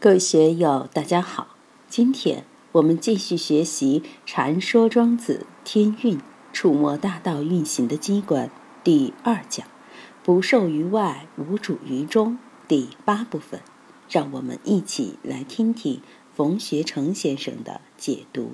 [0.00, 1.56] 各位学友，大家好。
[1.88, 6.20] 今天我们继续学习《禅说庄子天运
[6.52, 8.46] 触摸大道运行的机关》
[8.84, 9.66] 第二讲
[10.22, 12.38] “不受于外，无主于中”
[12.68, 13.60] 第八部分。
[14.08, 16.00] 让我们一起来听听
[16.32, 18.52] 冯学成先生的解读。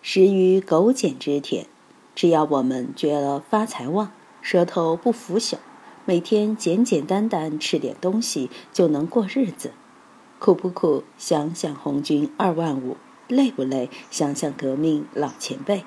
[0.00, 1.66] 食于苟简之田，
[2.14, 5.58] 只要我们觉了发财旺，舌头不腐朽，
[6.06, 9.72] 每天简简单单吃点东西就能过日子。
[10.38, 11.02] 苦不苦？
[11.16, 12.96] 想想红军二万五；
[13.26, 13.90] 累不累？
[14.10, 15.84] 想想革命老前辈。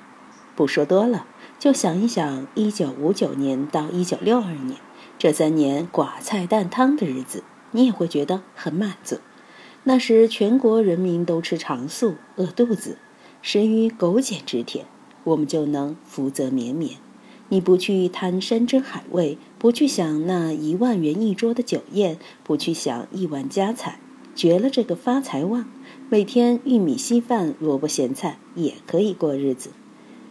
[0.56, 1.26] 不说多了，
[1.58, 4.78] 就想一想一九五九年到一九六二年
[5.18, 9.20] 这三年寡菜淡汤的日子，你也会觉得很满足。
[9.86, 12.98] 那时全国人民都吃长素，饿肚子，
[13.42, 14.86] 食于苟简之田，
[15.24, 16.98] 我们就能福泽绵绵。
[17.48, 24.00] 你不去贪山珍海味，不去想那一万元一桌的酒宴，不去想亿万家财。
[24.34, 25.66] 绝了这个发财旺，
[26.10, 29.72] 每天玉米稀饭、萝卜咸菜也可以过日子。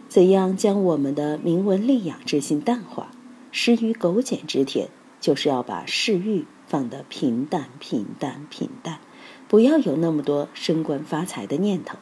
[0.09, 3.11] 怎样将我们的明文利养之心淡化？
[3.51, 8.99] 失于苟简之田，就是要把嗜欲放得平淡、平淡、平淡，
[9.47, 11.97] 不要有那么多升官发财的念头。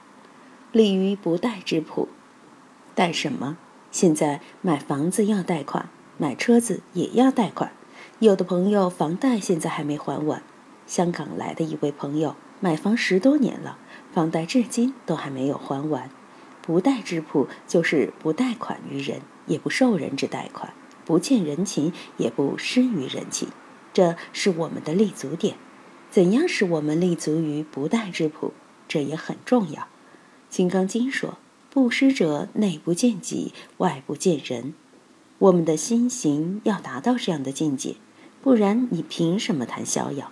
[0.72, 2.08] 立于不贷之朴，
[2.95, 3.58] 贷什么？
[3.91, 7.72] 现在买房子要贷款，买车子也要贷款。
[8.19, 10.44] 有的朋友房贷现在还没还完。
[10.89, 13.77] 香港来的一位朋友买房十多年了，
[14.11, 16.09] 房贷至今都还没有还完。
[16.63, 20.73] 不贷之铺就是不贷款于人，也不受人之贷款，
[21.05, 23.49] 不欠人情，也不施于人情，
[23.93, 25.57] 这是我们的立足点。
[26.09, 28.51] 怎样使我们立足于不贷之铺？
[28.87, 29.83] 这也很重要。
[30.49, 31.37] 《金刚经》说
[31.69, 34.73] ：“布施者内不见己，外不见人。”
[35.37, 37.95] 我们的心行要达到这样的境界，
[38.41, 40.31] 不然你凭什么谈逍遥？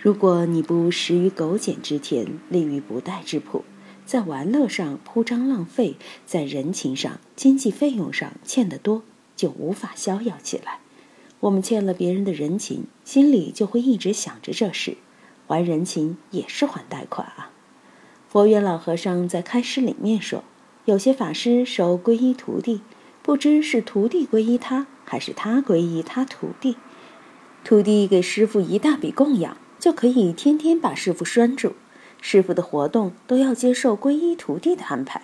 [0.00, 3.64] 如果你不食于苟简之田，立于不贷之朴，
[4.06, 9.02] 在玩乐上铺张浪费，在人情上、经济费用上欠得多，
[9.34, 10.78] 就无法逍遥起来。
[11.40, 14.98] 我们欠了别人的人情，心里就会一直想着这事。
[15.48, 17.50] 还人情也是还贷款啊。
[18.28, 20.44] 佛缘老和尚在开示里面说，
[20.84, 22.82] 有些法师收皈依徒弟，
[23.22, 26.76] 不知是徒弟皈依他，还是他皈依他徒弟。
[27.64, 29.56] 徒弟给师傅一大笔供养。
[29.78, 31.74] 就可以天天把师傅拴住，
[32.20, 35.22] 师傅的活动都要接受皈依徒弟的安排。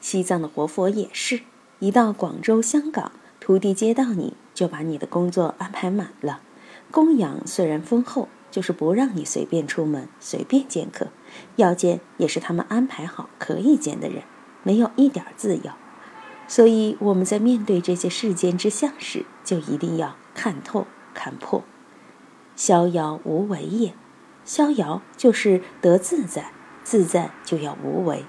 [0.00, 1.40] 西藏的活佛也是
[1.78, 6.40] 一到广州、香港，徒弟接到你就把你的工作安排满了。
[6.90, 11.08] 供养虽然丰厚，就是不让你随便出门、随便见客，
[11.56, 14.22] 要见也是他们安排好可以见的人，
[14.62, 15.72] 没有一点自由。
[16.46, 21.64] 所以我们在面对这些世间之相时，就一定要看透、看破。
[22.56, 23.92] 逍遥无为也，
[24.44, 26.50] 逍遥就是得自在，
[26.82, 28.24] 自在就要无为，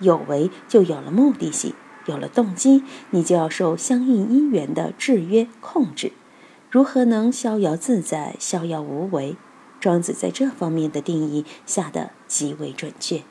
[0.00, 1.74] 有为就有了目的性，
[2.06, 6.12] 有了动机，你就要受相应因缘的制约控制。
[6.70, 9.36] 如何能逍遥自在、逍遥无为？
[9.80, 13.22] 庄子在这方面的定义下得极为准确。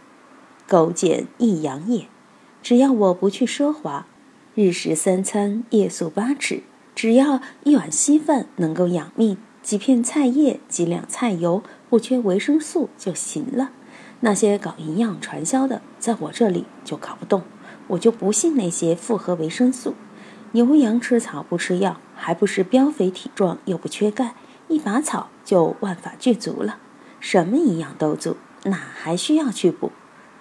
[0.67, 2.07] 苟简易养也，
[2.63, 4.07] 只要我不去奢华，
[4.55, 6.63] 日食三餐，夜宿八尺，
[6.95, 9.37] 只要一碗稀饭能够养命。
[9.69, 13.69] 几片菜叶，几两菜油，不缺维生素就行了。
[14.21, 17.43] 那些搞营养传销的，在我这里就搞不动。
[17.89, 19.93] 我就不信那些复合维生素。
[20.53, 24.33] 牛羊吃草不吃药，还不是膘肥体壮又不缺钙？
[24.69, 26.79] 一把草就万法具足了，
[27.19, 29.91] 什么营养都足，哪还需要去补？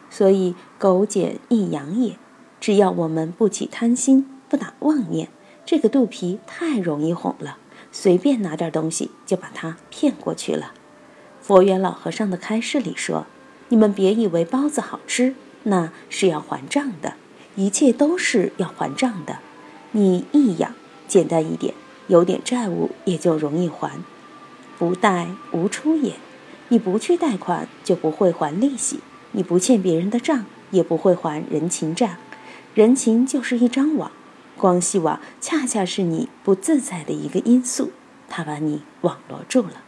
[0.08, 2.16] 所以苟简易养也。
[2.58, 5.28] 只要我们不起贪心，不打妄念，
[5.66, 7.58] 这个肚皮太容易哄了。
[7.90, 10.72] 随便拿点东西就把他骗过去了。
[11.40, 13.26] 佛缘老和尚的开示里说
[13.70, 17.14] ：“你们别以为包子好吃，那是要还账的，
[17.56, 19.38] 一切都是要还账的。
[19.92, 20.74] 你一养，
[21.06, 21.72] 简单一点，
[22.08, 23.92] 有点债务也就容易还。
[24.78, 26.14] 不贷无出也，
[26.68, 29.00] 你不去贷款就不会还利息，
[29.32, 32.16] 你不欠别人的账也不会还人情账。
[32.74, 34.12] 人情就是一张网。”
[34.58, 37.92] 光系网恰恰是你不自在的一个因素，
[38.28, 39.84] 它把你网罗住了。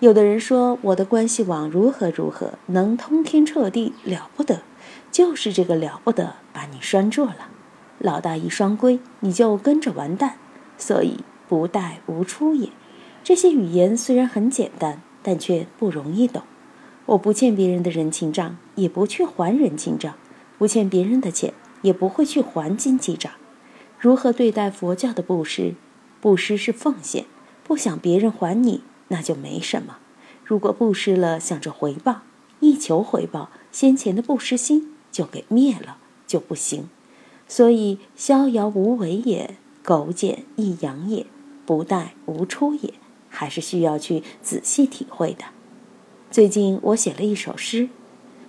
[0.00, 4.62] 有的人说我的关系网如何如何，能通天彻地，了不得，
[5.12, 7.50] 就是这个了不得把你拴住了。
[7.98, 10.36] 老大一双规，你就跟着完蛋。
[10.78, 12.70] 所以不贷无出也。
[13.22, 16.42] 这些语言虽然很简单，但却不容易懂。
[17.04, 20.14] 我不欠别人的人情账，也不去还人情账；
[20.56, 21.52] 不欠别人的钱，
[21.82, 23.30] 也不会去还经济账。
[24.00, 25.74] 如何对待佛教的布施？
[26.22, 27.26] 布施是奉献，
[27.62, 29.98] 不想别人还你，那就没什么。
[30.42, 32.22] 如果布施了想着回报，
[32.60, 36.88] 一求回报，先前的不失心就给灭了，就不行。
[37.46, 41.26] 所以逍遥无为也，苟简易扬也，
[41.66, 42.94] 不殆无出也，
[43.28, 45.44] 还是需要去仔细体会的。
[46.30, 47.90] 最近我写了一首诗，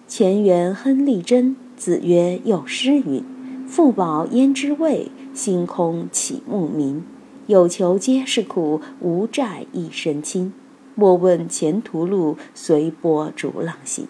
[0.07, 3.21] 前元亨利贞子曰：“有诗云
[3.67, 7.03] ：‘腹饱焉知味，心空起牧民？
[7.47, 10.53] 有求皆是苦，无债一身轻。
[10.95, 14.07] 莫问前途路，随波逐浪行。’”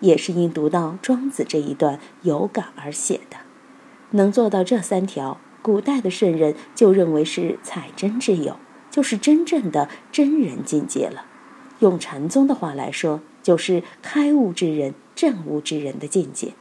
[0.00, 3.36] 也是因读到庄子这一段有感而写的。
[4.12, 8.56] 能做到这三条，古代的圣人就认为是采真之友，
[8.90, 11.26] 就是真正的真人境界了。
[11.80, 16.54] 用禅宗的话来说，就是开悟之人、证悟之人的境界。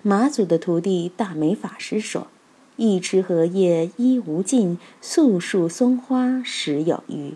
[0.00, 2.28] 马祖的徒弟大美法师说
[2.80, 7.34] ：“一池荷叶衣无尽，素树松花时有余。”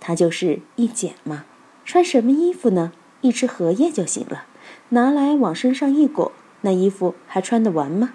[0.00, 1.44] 他就是一剪嘛。
[1.84, 2.92] 穿什么衣服呢？
[3.20, 4.46] 一池荷叶就行了，
[4.88, 6.32] 拿来往身上一裹，
[6.62, 8.14] 那衣服还穿得完吗？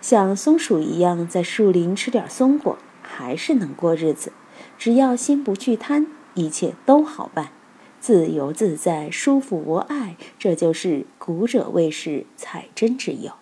[0.00, 4.32] 像松鼠一样在树林吃点松果，还是能过日子。
[4.78, 7.50] 只要心不去贪，一切都好办。
[7.98, 13.32] 自由自在，舒服无碍，这就是古者谓是采真之友。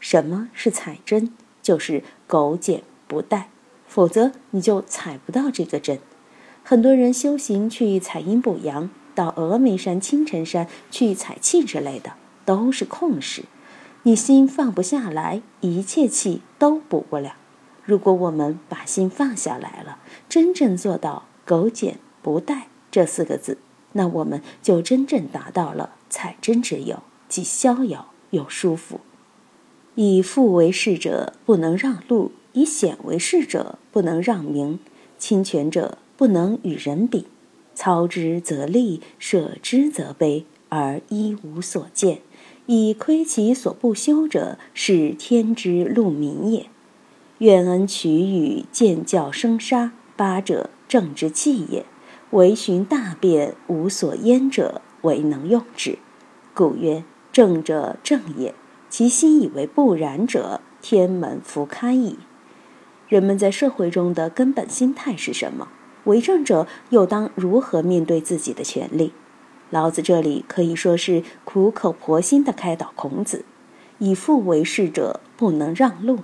[0.00, 1.32] 什么是采真？
[1.66, 3.46] 就是苟简不殆，
[3.88, 5.98] 否则你就采不到这个真。
[6.62, 12.12] 很多人修行去采阴补阳，到峨眉山、青城山去采气之类的，
[12.44, 13.46] 都是空事。
[14.04, 17.34] 你心放不下来，一切气都补不了。
[17.82, 19.98] 如果我们把心放下来了，
[20.28, 23.58] 真正做到苟简不殆这四个字。
[23.94, 29.00] 那我们就真正达到了采真之有，既逍遥又舒服。
[29.96, 34.78] 以富为事者，不能让路；以显为事者，不能让名。
[35.18, 37.24] 侵权者不能与人比。
[37.74, 42.18] 操之则利，舍之则悲，而一无所见。
[42.66, 46.66] 以窥其所不修者，是天之路民也。
[47.38, 51.86] 愿恩取予，见教生杀，八者正之器也。
[52.32, 55.98] 唯循大变，无所焉者，唯能用之。
[56.52, 57.02] 故曰：
[57.32, 58.54] 正者正也。
[58.96, 62.16] 其心以为不然者，天门弗开矣。
[63.10, 65.68] 人们在社会中的根本心态是什么？
[66.04, 69.12] 为政者又当如何面对自己的权利？
[69.68, 73.44] 老子这里可以说是苦口婆心地开导孔子：
[73.98, 76.20] 以富为事者，不能让路。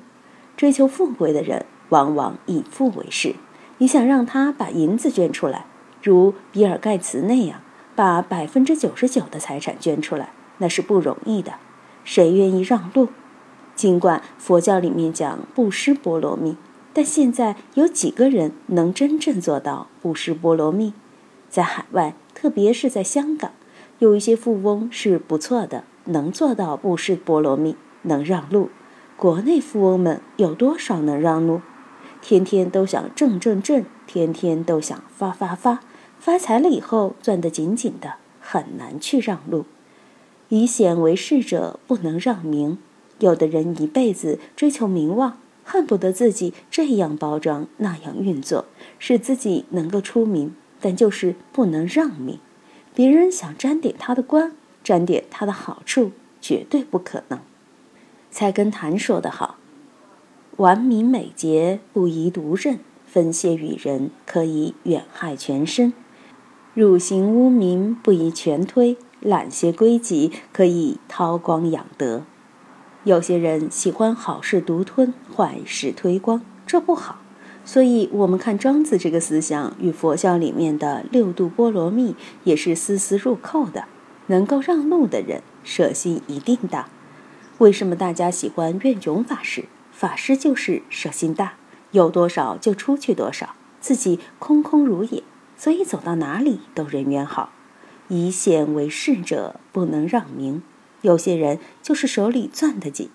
[0.56, 3.34] 追求富贵的人，往往以富为事。
[3.76, 5.66] 你想让他把银子捐出来？
[6.02, 7.60] 如比尔盖茨那样，
[7.94, 11.52] 把百分之九十九的财产捐出来，那是不容易的。
[12.04, 13.08] 谁愿意让路？
[13.74, 16.56] 尽管佛教里面讲布施波罗蜜，
[16.92, 20.92] 但现在有几个人能真正做到布施波罗蜜？
[21.48, 23.52] 在海外，特别是在香港，
[23.98, 28.70] 有一些富翁是不错的，能做到布施波罗蜜，能让路。
[29.16, 31.60] 国内富翁们有多少能让路？
[32.20, 35.80] 天天都想挣挣挣，天天都想发发发。
[36.18, 39.64] 发财了以后，攥得紧紧的，很难去让路。
[40.52, 42.76] 以显为事者，不能让名。
[43.20, 48.66] 有的人一辈子追求名望，恨不得自己这样包装，那样运作，
[48.98, 52.38] 使自己能够出名，但就是不能让名。
[52.94, 54.52] 别人想沾点他的光，
[54.84, 56.12] 沾点他的好处，
[56.42, 57.38] 绝对不可能。
[58.30, 59.56] 菜根谭说得好
[60.58, 65.94] ：“完名美节，不宜独任；分泄与人，可以远害全身。”
[66.74, 72.24] 汝行污名，不宜全推；揽些归己，可以韬光养德。
[73.04, 77.20] 有些人喜欢好事独吞，坏事推光，这不好。
[77.64, 83.84] 所以，我们看庄子这个思想与佛教里面的六度波罗蜜也是丝丝入扣的。
[84.26, 86.88] 能够让路的人，舍心一定大。
[87.58, 89.64] 为什么大家喜欢愿炯法师？
[89.90, 91.54] 法师就是舍心大，
[91.90, 95.22] 有多少就出去多少，自己空空如也。
[95.56, 97.52] 所以走到哪里都人缘好，
[98.12, 100.62] 以显为事者不能让名。
[101.00, 103.08] 有些人就是手里攥得紧，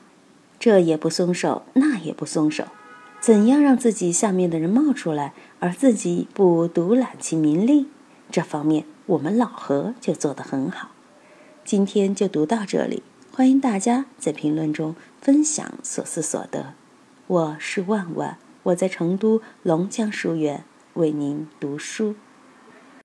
[0.60, 2.66] 这也不松手，那也不松手。
[3.22, 7.86] 怎样让自己下面的人冒出来，而自己不独揽其名利？
[8.32, 10.90] 这方面我们老何就做得很好。
[11.64, 16.74] 今天就读到这里，欢迎大家在评论中分享所思所得。
[17.28, 20.64] 我是万万，我在成都龙江书院
[20.96, 22.16] 为您读书。